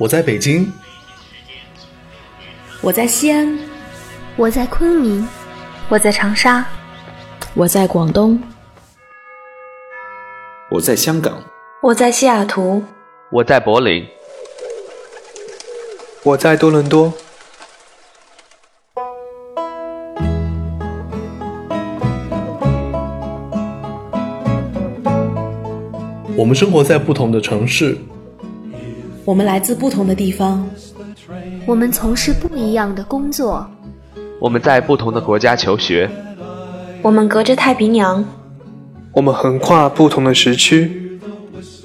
[0.00, 0.72] 我在北京，
[2.80, 3.58] 我在西安，
[4.34, 5.28] 我在昆明，
[5.90, 6.64] 我在长沙，
[7.52, 8.42] 我在广东，
[10.70, 11.42] 我在香港，
[11.82, 12.82] 我在西雅图，
[13.30, 14.08] 我在柏林，
[16.22, 17.12] 我在多伦多。
[26.34, 27.98] 我们生活在不同的城市，
[29.30, 30.68] 我们来自不同的地方，
[31.64, 33.64] 我们从事不一样的工作，
[34.40, 36.10] 我们在不同的国家求学，
[37.00, 38.24] 我们隔着太平洋，
[39.12, 41.20] 我们横跨不同的时区。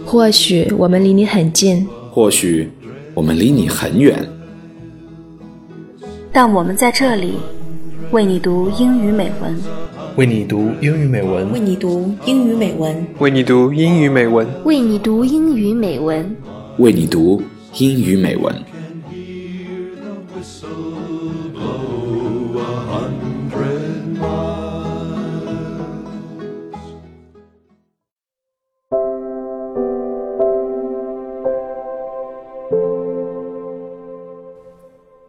[0.03, 2.67] 或许我们离你很近，或许
[3.13, 4.27] 我们离你很远，
[6.31, 7.35] 但我们在这里
[8.09, 9.55] 为你读英语美文。
[10.15, 16.35] 为你读英语美文，为你读英语美文，为你读英语美文，为你读英语美文，
[16.77, 17.41] 为你读
[17.79, 18.53] 英语美文。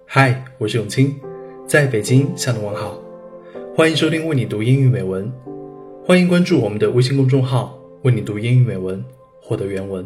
[0.04, 1.14] 嗨，我是永清，
[1.64, 2.98] 在北京向你问好。
[3.76, 5.32] 欢迎收听为你读英语美文，
[6.04, 9.04] 欢迎关注我们的微信公众号“为你读英语美文”，
[9.40, 10.04] 获得原文。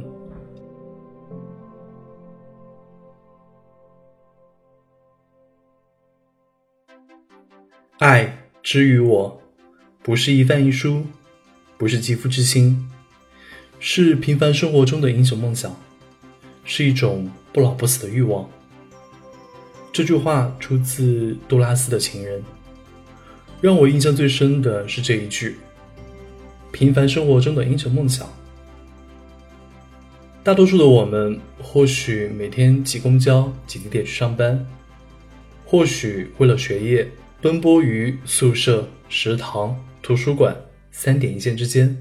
[8.01, 9.43] 爱之于我，
[10.03, 11.05] 不是一饭一书，
[11.77, 12.89] 不是肌肤之亲，
[13.79, 15.79] 是平凡生活中的英雄梦想，
[16.65, 18.49] 是一种不老不死的欲望。
[19.93, 22.41] 这句话出自杜拉斯的《情人》。
[23.61, 25.59] 让我印象最深的是这一句
[26.73, 28.27] ：“平凡生活中的英雄梦想。”
[30.43, 34.67] 大多数的我们，或许每天挤公交、挤地铁去上班，
[35.67, 37.07] 或许为了学业
[37.41, 40.57] 奔波于宿舍、食堂、图书馆
[40.91, 41.97] 三点一线之间。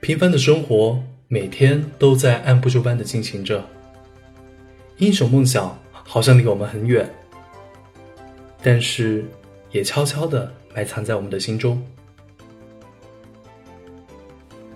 [0.00, 3.68] 平凡的生活每天都在按部就班的进行着。
[4.96, 7.08] 英雄梦想好像离我们很远，
[8.62, 9.24] 但是。
[9.70, 11.86] 也悄悄的埋藏在我们的心中。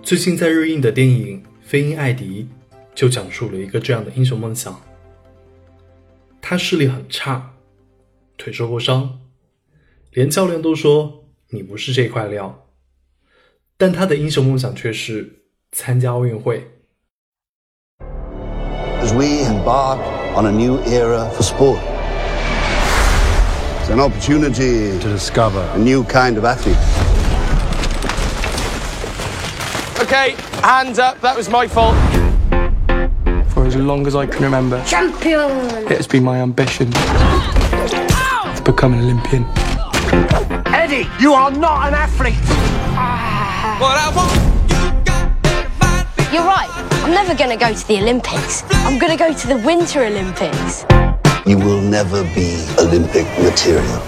[0.03, 2.47] 最近在热映的电影《飞鹰艾迪》
[2.93, 4.79] 就讲述了一个这样的英雄梦想。
[6.39, 7.55] 他视力很差，
[8.37, 9.19] 腿受过伤，
[10.12, 12.68] 连教练都说你不是这块料。
[13.76, 16.66] 但他的英雄梦想却是参加奥运会。
[19.00, 20.00] As we embark
[20.36, 21.78] on a new era for sport.
[23.80, 26.76] It's an opportunity to discover a new kind of athlete.
[30.02, 31.20] Okay, hands up.
[31.20, 31.94] That was my fault.
[33.54, 35.50] For as long as I can remember, champion.
[35.86, 39.61] It has been my ambition to become an Olympian.
[40.67, 42.35] Eddie, you are not an athlete.
[46.31, 46.69] You're right.
[47.03, 48.63] I'm never going to go to the Olympics.
[48.85, 50.85] I'm going to go to the Winter Olympics.
[51.45, 54.01] You will never be Olympic material.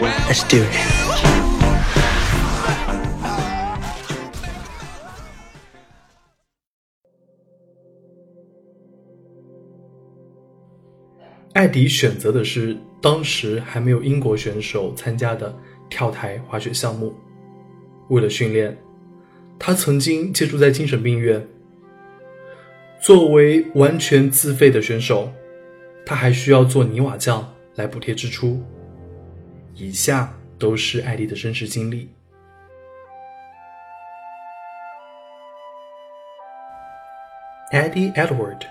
[0.00, 1.09] Let's do it.
[11.60, 15.54] 艾迪选择的是当时还没有英国选手参加的
[15.90, 17.14] 跳台滑雪项目。
[18.08, 18.74] 为了训练，
[19.58, 21.46] 他曾经借住在精神病院。
[23.02, 25.30] 作为完全自费的选手。
[26.06, 28.64] 他还需要做泥瓦匠来补贴支出。
[29.74, 32.08] 以下都是艾迪的真实经历。
[37.70, 38.62] Eddie Edward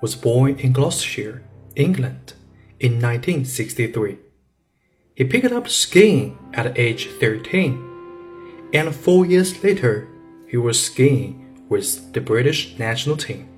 [0.00, 1.40] was born in Gloucestershire,
[1.76, 2.32] England,
[2.80, 4.18] in 1963.
[5.14, 10.08] He picked up skiing at age 13, and four years later,
[10.46, 13.48] he was skiing with the British national team.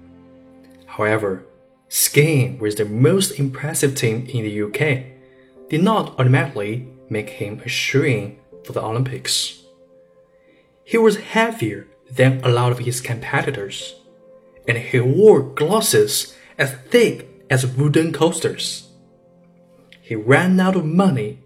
[0.86, 1.44] However,
[1.88, 7.68] skiing with the most impressive team in the UK did not automatically make him a
[7.68, 9.62] shoo-in for the Olympics.
[10.84, 13.94] He was heavier than a lot of his competitors,
[14.66, 18.88] and he wore glasses as thick as wooden coasters.
[20.00, 21.40] He ran out of money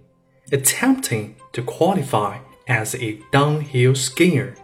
[0.51, 2.39] attempting to qualify
[2.69, 4.57] as a downhill skier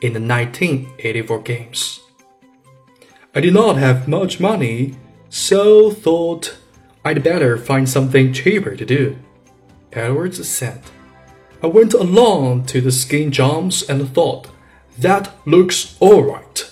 [0.00, 2.00] in the 1984 Games.
[3.34, 4.96] I did not have much money
[5.28, 6.56] so thought
[7.04, 9.18] I'd better find something cheaper to do.
[9.92, 10.82] Edwards said.
[11.62, 14.48] I went along to the skiing jumps and thought,
[14.98, 16.71] that looks alright.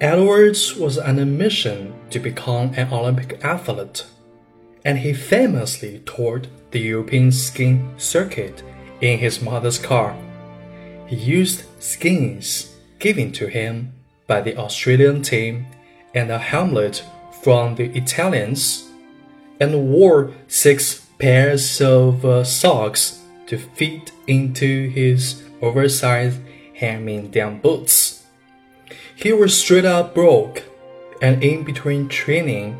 [0.00, 4.06] Edwards was on a mission to become an Olympic athlete,
[4.82, 8.62] and he famously toured the European skiing circuit
[9.02, 10.16] in his mother's car.
[11.06, 13.92] He used skins given to him
[14.26, 15.66] by the Australian team
[16.14, 17.04] and a helmet
[17.42, 18.88] from the Italians,
[19.60, 26.40] and wore six pairs of uh, socks to fit into his oversized
[26.74, 28.09] hand-me-down boots.
[29.22, 30.62] He was straight up broke,
[31.20, 32.78] and in between training,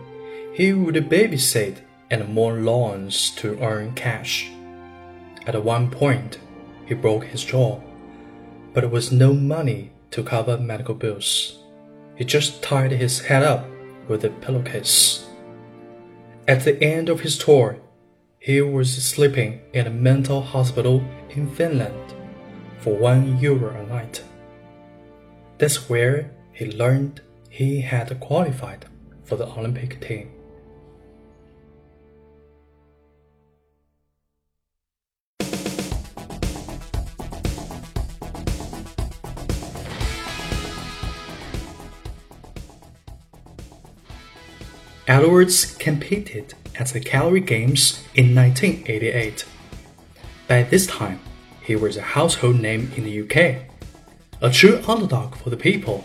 [0.54, 1.76] he would babysit
[2.10, 4.50] and mow lawns to earn cash.
[5.46, 6.38] At one point,
[6.86, 7.78] he broke his jaw,
[8.72, 11.58] but there was no money to cover medical bills.
[12.16, 13.66] He just tied his head up
[14.08, 15.26] with a pillowcase.
[16.48, 17.76] At the end of his tour,
[18.38, 22.14] he was sleeping in a mental hospital in Finland
[22.78, 24.22] for one euro a night.
[25.60, 27.20] That's where he learned
[27.50, 28.86] he had qualified
[29.24, 30.30] for the Olympic team.
[45.06, 49.44] Edwards competed at the Calgary Games in 1988.
[50.48, 51.20] By this time,
[51.60, 53.69] he was a household name in the UK
[54.42, 56.04] a true underdog for the people.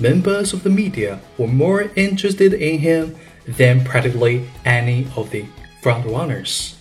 [0.00, 3.16] Members of the media were more interested in him
[3.46, 5.46] than practically any of the
[5.82, 6.74] frontrunners.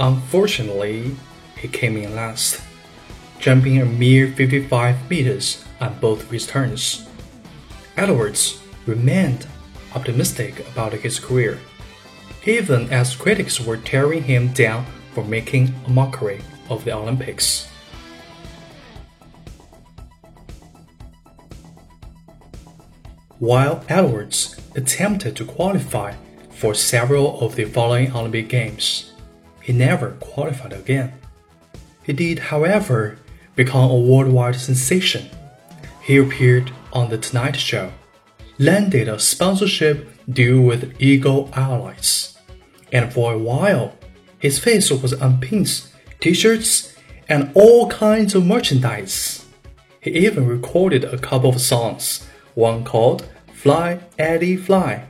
[0.00, 1.14] Unfortunately,
[1.58, 2.62] he came in last,
[3.38, 7.06] jumping a mere 55 meters on both returns.
[7.96, 9.46] Edwards remained
[9.94, 11.58] optimistic about his career,
[12.46, 17.68] even as critics were tearing him down for making a mockery of the Olympics.
[23.38, 26.14] While Edwards attempted to qualify
[26.50, 29.12] for several of the following Olympic Games,
[29.60, 31.12] he never qualified again.
[32.02, 33.18] He did, however,
[33.54, 35.28] become a worldwide sensation.
[36.00, 37.92] He appeared on The Tonight Show,
[38.58, 42.38] landed a sponsorship deal with Eagle Airlines,
[42.90, 43.98] and for a while,
[44.38, 46.96] his face was on pins, t-shirts,
[47.28, 49.44] and all kinds of merchandise.
[50.00, 55.04] He even recorded a couple of songs one called Fly Eddie Fly.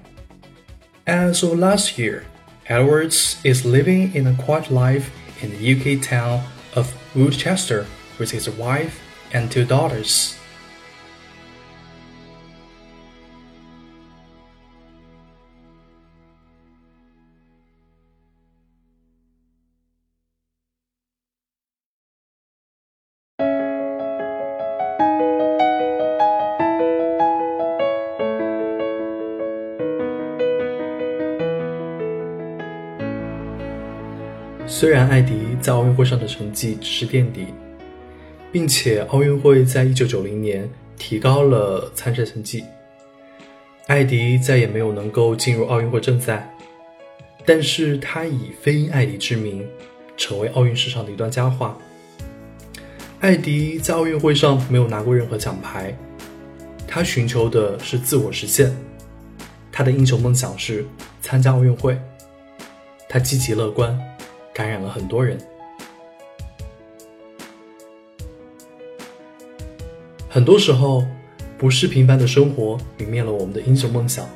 [1.07, 2.27] As of last year,
[2.67, 6.45] Edwards is living in a quiet life in the UK town
[6.75, 7.87] of Woodchester
[8.19, 9.01] with his wife
[9.33, 10.37] and two daughters.
[34.79, 37.47] 虽然艾迪在奥运会上的成绩只是垫底，
[38.53, 40.69] 并且奥运会在一九九零年
[40.99, 42.63] 提高了参赛成绩，
[43.87, 46.55] 艾迪再也没有能够进入奥运会正赛，
[47.47, 49.67] 但是他以飞鹰艾迪之名，
[50.15, 51.75] 成为奥运史上的一段佳话。
[53.21, 55.97] 艾迪在奥运会上没有拿过任何奖牌，
[56.87, 58.77] 他寻求的是自我实现，
[59.73, 60.85] 他的英雄梦想是
[61.23, 61.99] 参加奥运会，
[63.09, 63.99] 他积极乐观。
[64.57, 65.37] 感染了很多人。
[70.31, 71.05] 很多时候，
[71.59, 74.27] 不是平凡的生活泯灭了我们的英雄梦想。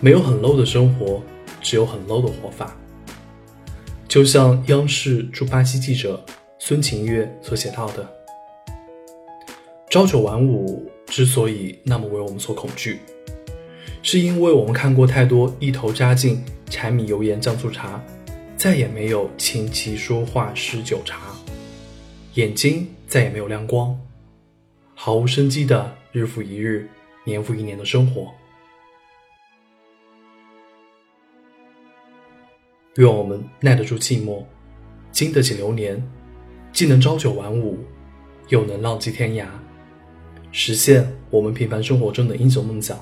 [0.00, 1.22] 没有很 low 的生活，
[1.60, 2.74] 只有很 low 的活法。
[4.08, 6.24] 就像央视驻巴西记者
[6.58, 8.08] 孙晴月所写到的
[9.90, 13.00] ：“朝九晚五之所以那么为我们所恐惧，
[14.02, 18.02] 是因为我们看过太多一头扎进柴米油盐酱醋茶。”
[18.64, 21.36] 再也没有琴棋书画诗酒茶，
[22.32, 23.94] 眼睛再也没有亮光，
[24.94, 26.88] 毫无生机的日复一日、
[27.26, 28.32] 年复一年的生活。
[32.96, 34.42] 愿我们耐得住寂寞，
[35.12, 36.02] 经得起流年，
[36.72, 37.78] 既能朝九晚五，
[38.48, 39.44] 又能浪迹天涯，
[40.52, 42.98] 实现我们平凡生活中的英雄梦想。